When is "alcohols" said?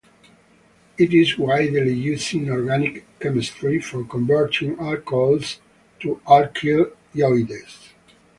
4.79-5.59